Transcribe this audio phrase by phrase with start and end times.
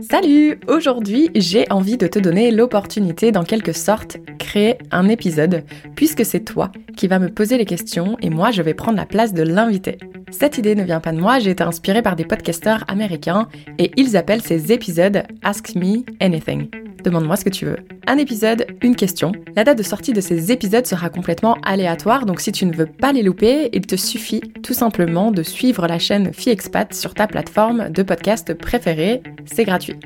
[0.00, 5.64] Salut Aujourd'hui, j'ai envie de te donner l'opportunité d'en quelque sorte créer un épisode,
[5.96, 9.06] puisque c'est toi qui vas me poser les questions et moi je vais prendre la
[9.06, 9.98] place de l'invité.
[10.30, 13.48] Cette idée ne vient pas de moi, j'ai été inspirée par des podcasteurs américains
[13.78, 16.70] et ils appellent ces épisodes Ask Me Anything.
[17.02, 17.78] Demande-moi ce que tu veux.
[18.06, 19.32] Un épisode, une question.
[19.56, 22.86] La date de sortie de ces épisodes sera complètement aléatoire, donc si tu ne veux
[22.86, 27.26] pas les louper, il te suffit tout simplement de suivre la chaîne FiExpat sur ta
[27.26, 29.22] plateforme de podcast préférée.
[29.46, 29.96] C'est gratuit.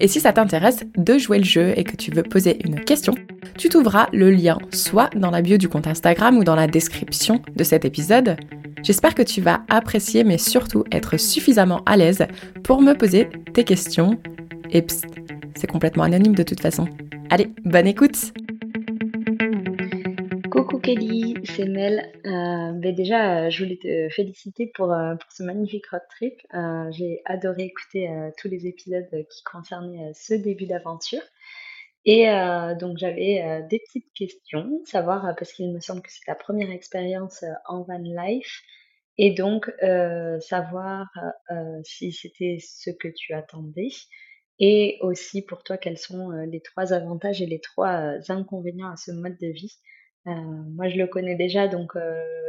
[0.00, 3.14] Et si ça t'intéresse de jouer le jeu et que tu veux poser une question,
[3.56, 7.42] tu trouveras le lien soit dans la bio du compte Instagram ou dans la description
[7.56, 8.36] de cet épisode.
[8.82, 12.26] J'espère que tu vas apprécier mais surtout être suffisamment à l'aise
[12.62, 14.18] pour me poser tes questions.
[14.70, 15.06] Et psst,
[15.56, 16.86] c'est complètement anonyme de toute façon.
[17.30, 18.32] Allez, bonne écoute
[20.88, 22.10] Kelly, c'est Mel.
[22.24, 26.40] Euh, ben déjà, euh, je voulais te féliciter pour, euh, ce magnifique road trip.
[26.92, 31.20] J'ai adoré écouter tous les épisodes qui concernaient ce début d'aventure.
[32.06, 32.24] Et
[32.80, 37.44] donc j'avais des petites questions, savoir parce qu'il me semble que c'est ta première expérience
[37.66, 38.62] en van life,
[39.18, 39.70] et donc
[40.40, 41.06] savoir
[41.84, 43.90] si c'était ce que tu attendais,
[44.58, 49.10] et aussi pour toi, quels sont les trois avantages et les trois inconvénients à ce
[49.10, 49.76] mode de vie.
[50.28, 50.32] Euh,
[50.74, 51.92] moi, je le connais déjà, donc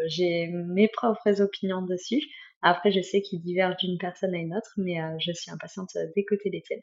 [0.07, 2.21] j'ai mes propres opinions dessus.
[2.61, 6.49] Après, je sais qu'ils divergent d'une personne à une autre, mais je suis impatiente d'écouter
[6.49, 6.81] les tiennes.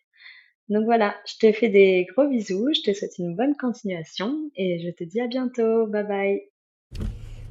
[0.68, 4.80] Donc voilà, je te fais des gros bisous, je te souhaite une bonne continuation et
[4.80, 5.86] je te dis à bientôt.
[5.86, 6.40] Bye bye.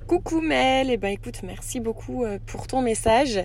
[0.05, 3.39] Coucou Mel, et eh ben écoute, merci beaucoup euh, pour ton message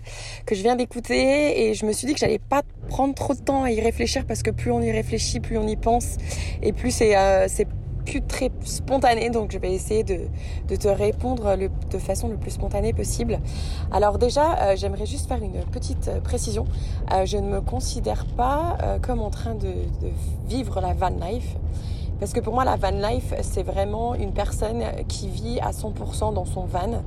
[0.44, 3.40] que je viens d'écouter et je me suis dit que j'allais pas prendre trop de
[3.40, 6.18] temps à y réfléchir parce que plus on y réfléchit, plus on y pense
[6.62, 7.46] et plus c'est euh,
[8.04, 10.26] plus très spontané donc je vais essayer de,
[10.76, 13.38] te répondre de façon le plus spontanée possible.
[13.92, 16.66] Alors déjà, euh, j'aimerais juste faire une petite précision.
[17.24, 20.10] je ne me considère pas comme en train de, de
[20.48, 21.56] vivre la van life.
[22.20, 26.34] Parce que pour moi, la van life, c'est vraiment une personne qui vit à 100%
[26.34, 27.02] dans son van.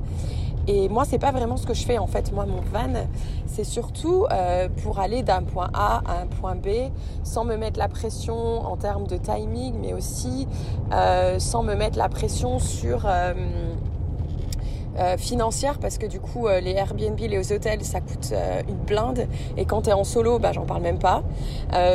[0.66, 2.32] Et moi, c'est pas vraiment ce que je fais en fait.
[2.32, 3.06] Moi, mon van,
[3.46, 6.68] c'est surtout euh, pour aller d'un point A à un point B
[7.22, 8.34] sans me mettre la pression
[8.66, 10.48] en termes de timing, mais aussi
[10.92, 13.06] euh, sans me mettre la pression sur
[14.98, 18.62] euh, euh, financière parce que du coup euh, les Airbnb, les hôtels ça coûte euh,
[18.68, 21.22] une blinde et quand tu es en solo bah j'en parle même pas.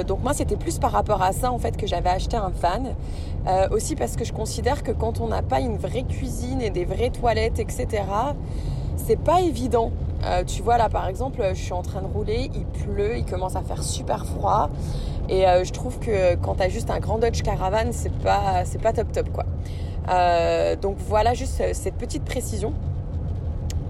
[0.08, 2.96] donc moi c'était plus par rapport à ça en fait que j'avais acheté un van.
[3.72, 6.86] aussi parce que je considère que quand on n'a pas une vraie cuisine et des
[6.86, 8.04] vraies toilettes etc
[8.96, 9.92] c'est pas évident.
[10.48, 13.56] tu vois là par exemple je suis en train de rouler, il pleut, il commence
[13.56, 14.70] à faire super froid
[15.30, 18.82] et je trouve que quand tu as juste un grand Dodge Caravan c'est pas, c'est
[18.82, 19.46] pas top top quoi.
[20.82, 22.74] donc voilà juste cette petite précision.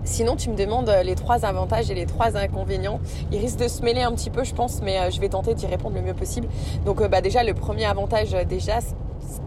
[0.06, 3.00] Sinon, tu me demandes euh, les trois avantages et les trois inconvénients.
[3.32, 5.54] Ils risquent de se mêler un petit peu, je pense, mais euh, je vais tenter
[5.54, 6.48] d'y répondre le mieux possible.
[6.86, 8.80] Donc, euh, bah, déjà, le premier avantage, déjà,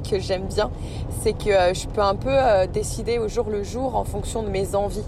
[0.08, 0.70] que j'aime bien,
[1.22, 2.36] c'est que je peux un peu
[2.72, 5.04] décider au jour le jour en fonction de mes envies.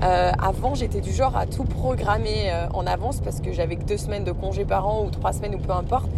[0.00, 4.24] avant, j'étais du genre à tout programmer en avance parce que j'avais que deux semaines
[4.24, 6.08] de congé par an ou trois semaines ou peu importe.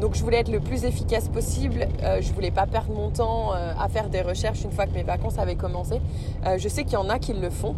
[0.00, 1.86] Donc je voulais être le plus efficace possible.
[2.02, 4.94] Euh, je voulais pas perdre mon temps euh, à faire des recherches une fois que
[4.94, 6.00] mes vacances avaient commencé.
[6.46, 7.74] Euh, je sais qu'il y en a qui le font.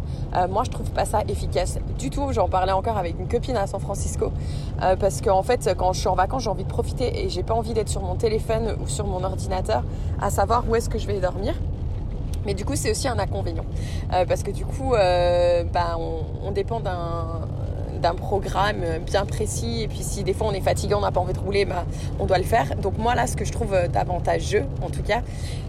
[0.49, 2.31] moi, je trouve pas ça efficace du tout.
[2.31, 4.31] J'en parlais encore avec une copine à San Francisco
[4.99, 7.43] parce qu'en en fait, quand je suis en vacances, j'ai envie de profiter et j'ai
[7.43, 9.83] pas envie d'être sur mon téléphone ou sur mon ordinateur
[10.21, 11.53] à savoir où est-ce que je vais dormir.
[12.45, 13.65] Mais du coup, c'est aussi un inconvénient.
[14.09, 17.47] parce que du coup, bah, on, dépend d'un
[18.03, 19.81] d'un programme bien précis.
[19.81, 21.85] Et puis si des fois on est fatigué, on n'a pas envie de rouler, bah,
[22.19, 22.75] on doit le faire.
[22.75, 25.21] Donc moi là, ce que je trouve avantageux, en tout cas,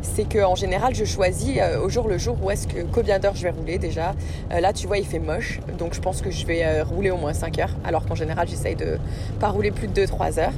[0.04, 3.34] c'est qu'en général, je choisis euh, au jour le jour où est-ce que combien d'heures
[3.34, 4.14] je vais rouler déjà.
[4.52, 7.10] Euh, là, tu vois, il fait moche, donc je pense que je vais euh, rouler
[7.10, 8.98] au moins 5 heures, alors qu'en général, j'essaye de
[9.40, 10.52] pas rouler plus de 2-3 heures.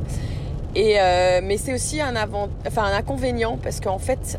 [0.75, 0.99] Et,
[1.43, 4.39] mais c'est aussi un, avant, enfin, un inconvénient parce qu'en fait,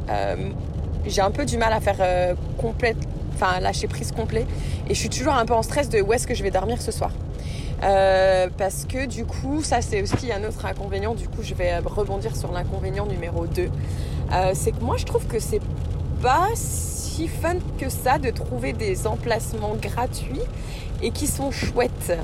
[1.08, 2.98] j'ai un peu du mal à faire complète,
[3.34, 4.46] enfin lâcher prise complet.
[4.88, 6.80] Et je suis toujours un peu en stress de où est-ce que je vais dormir
[6.80, 7.10] ce soir.
[7.84, 11.78] Euh, parce que du coup, ça c'est aussi un autre inconvénient, du coup je vais
[11.78, 13.70] rebondir sur l'inconvénient numéro 2.
[14.34, 15.62] Euh, c'est que moi je trouve que c'est
[16.22, 20.42] pas si fun que ça de trouver des emplacements gratuits
[21.02, 22.18] et qui sont chouettes.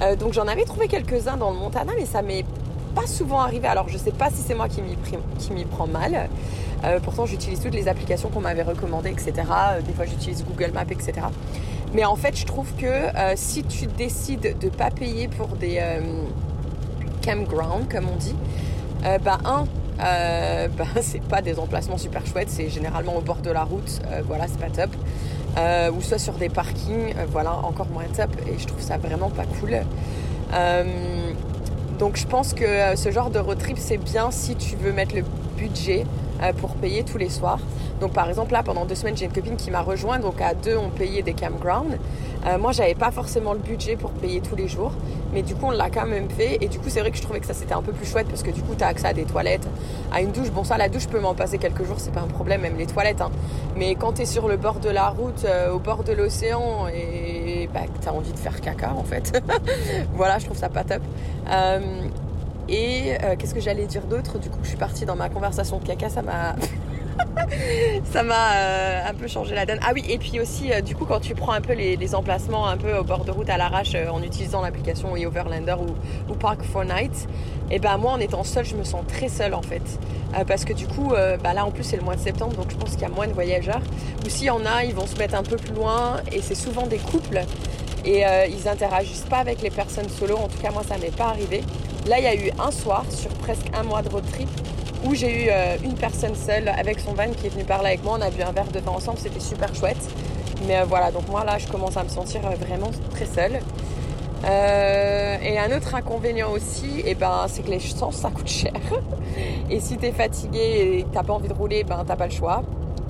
[0.00, 2.44] Euh, donc j'en avais trouvé quelques-uns dans le Montana, mais ça m'est
[2.94, 3.66] pas souvent arrivé.
[3.66, 6.28] Alors je sais pas si c'est moi qui m'y prends mal.
[7.02, 9.32] pourtant j'utilise toutes les applications qu'on m'avait recommandées, etc.
[9.84, 11.22] des fois j'utilise Google Maps, etc.
[11.94, 15.48] Mais en fait, je trouve que euh, si tu décides de ne pas payer pour
[15.48, 16.00] des euh,
[17.24, 18.34] campgrounds, comme on dit,
[19.04, 19.64] euh, bah un,
[20.78, 24.46] bah, c'est pas des emplacements super chouettes, c'est généralement au bord de la route, voilà,
[24.48, 24.90] c'est pas top.
[25.94, 29.44] ou soit sur des parkings, voilà, encore moins top, et je trouve ça vraiment pas
[29.60, 29.82] cool.
[31.98, 35.14] Donc je pense que ce genre de road trip c'est bien si tu veux mettre
[35.14, 35.22] le
[35.56, 36.04] budget
[36.58, 37.60] pour payer tous les soirs.
[38.02, 40.54] Donc par exemple là pendant deux semaines j'ai une copine qui m'a rejoint donc à
[40.54, 41.96] deux on payait des campgrounds.
[42.44, 44.90] Euh, moi j'avais pas forcément le budget pour payer tous les jours
[45.32, 47.22] mais du coup on l'a quand même fait et du coup c'est vrai que je
[47.22, 49.06] trouvais que ça c'était un peu plus chouette parce que du coup tu as accès
[49.06, 49.68] à des toilettes,
[50.12, 50.50] à une douche.
[50.50, 52.76] Bon ça la douche je peux m'en passer quelques jours c'est pas un problème même
[52.76, 53.30] les toilettes hein.
[53.76, 56.88] mais quand tu es sur le bord de la route euh, au bord de l'océan
[56.92, 57.31] et
[57.72, 59.42] bah, tu as envie de faire caca en fait.
[60.14, 61.02] voilà je trouve ça pas top.
[61.50, 61.80] Euh,
[62.68, 64.38] et qu'est-ce que j'allais dire d'autre?
[64.38, 66.54] Du coup, je suis partie dans ma conversation de caca, ça m'a
[68.04, 69.78] ça m'a euh, un peu changé la donne.
[69.82, 72.66] Ah oui, et puis aussi, euh, du coup, quand tu prends un peu les, emplacements
[72.66, 76.34] un peu au bord de route à l'arrache euh, en utilisant l'application Overlander ou, ou
[76.34, 77.28] Park for Night,
[77.70, 79.82] et eh ben moi, en étant seule, je me sens très seule en fait.
[80.46, 82.76] parce que du coup, bah là en plus, c'est le mois de septembre, donc je
[82.76, 83.80] pense qu'il y a moins de voyageurs.
[84.26, 86.54] Ou s'il y en a, ils vont se mettre un peu plus loin, et c'est
[86.54, 87.40] souvent des couples.
[88.04, 90.36] Et ils interagissent pas avec les personnes solo.
[90.36, 91.62] En tout cas, moi, ça m'est pas arrivé.
[92.06, 94.48] Là, il y a eu un soir sur presque un mois de road trip
[95.04, 98.04] où j'ai eu euh, une personne seule avec son van qui est venue parler avec
[98.04, 98.16] moi.
[98.18, 100.08] On a bu un verre de vin ensemble, c'était super chouette.
[100.66, 103.60] Mais euh, voilà, donc moi là, je commence à me sentir euh, vraiment très seule.
[104.44, 108.72] et un autre inconvénient aussi, et eh ben, c'est que les l'essence ça coûte cher.
[109.70, 112.26] et si tu es fatigué et que t'as pas envie de rouler, ben t'as pas
[112.26, 112.62] le choix.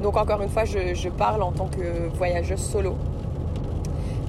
[0.02, 2.96] Donc encore une fois, je, parle en tant que voyageuse solo.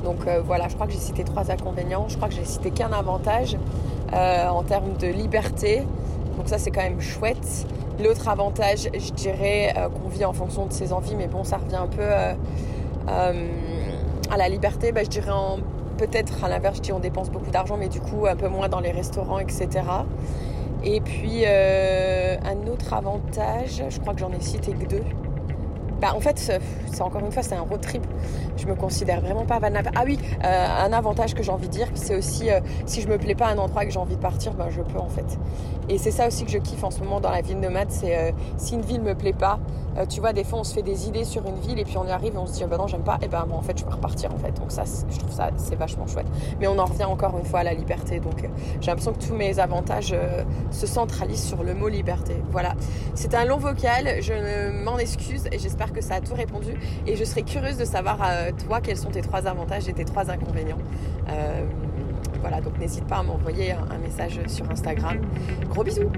[0.04, 2.07] Donc voilà, je crois que j'ai cité trois inconvénients.
[2.10, 3.57] Je crois que j'ai cité qu'un avantage
[4.12, 5.83] en termes de liberté.
[6.38, 7.68] Donc ça c'est quand même chouette.
[8.03, 11.57] L'autre avantage, je dirais euh, qu'on vit en fonction de ses envies, mais bon, ça
[11.57, 12.33] revient un peu euh,
[13.07, 13.47] euh,
[14.31, 14.91] à la liberté.
[14.91, 15.31] Bah, je dirais
[15.97, 18.68] peut-être à l'inverse, je dis on dépense beaucoup d'argent, mais du coup un peu moins
[18.68, 19.69] dans les restaurants, etc.
[20.83, 25.03] Et puis un autre avantage, je crois que j'en ai cité que deux.
[26.03, 28.05] Bah, en fait, c'est encore une fois, c'est un road trip.
[28.57, 31.88] Je me considère vraiment pas van Ah oui, un avantage que j'ai envie de dire,
[31.94, 32.50] c'est aussi
[32.85, 34.67] si je me plais pas à un endroit et que j'ai envie de partir, ben,
[34.69, 35.39] je peux en fait.
[35.89, 38.17] Et c'est ça aussi que je kiffe en ce moment dans la ville nomade, c'est
[38.17, 39.59] euh, si une ville me plaît pas,
[39.97, 41.97] euh, tu vois, des fois on se fait des idées sur une ville et puis
[41.97, 43.57] on y arrive et on se dit, oh, bah non, j'aime pas, et ben moi
[43.57, 44.51] en fait je peux repartir en fait.
[44.59, 46.27] Donc ça, je trouve ça, c'est vachement chouette.
[46.59, 48.19] Mais on en revient encore une fois à la liberté.
[48.19, 48.47] Donc euh,
[48.81, 50.15] j'ai l'impression que tous mes avantages
[50.71, 52.35] se centralisent sur le mot liberté.
[52.51, 52.73] Voilà.
[53.15, 56.73] C'est un long vocal, je m'en excuse et j'espère que ça a tout répondu.
[57.07, 58.19] Et je serais curieuse de savoir,
[58.65, 60.77] toi, quels sont tes trois avantages et tes trois inconvénients.
[62.41, 65.17] Voilà, donc n'hésite pas à m'envoyer un message sur Instagram.
[65.69, 66.11] Gros bisous